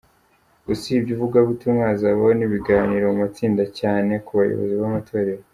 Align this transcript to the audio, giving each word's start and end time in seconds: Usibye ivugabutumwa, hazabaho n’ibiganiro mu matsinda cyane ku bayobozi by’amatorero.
Usibye 0.73 1.11
ivugabutumwa, 1.13 1.83
hazabaho 1.89 2.31
n’ibiganiro 2.35 3.05
mu 3.11 3.15
matsinda 3.21 3.63
cyane 3.79 4.13
ku 4.25 4.31
bayobozi 4.39 4.73
by’amatorero. 4.79 5.43